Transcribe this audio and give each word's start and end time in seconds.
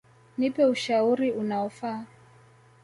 Nipe 0.37 0.63
ushauri 0.65 1.29
unaofa. 1.41 1.91